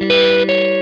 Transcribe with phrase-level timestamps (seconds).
[0.00, 0.79] Música